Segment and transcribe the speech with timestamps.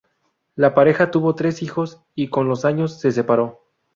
[0.55, 3.59] La pareja tuvo tres hijos y con los años se separó.